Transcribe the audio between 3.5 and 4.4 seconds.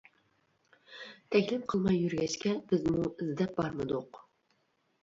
بارمىدۇق.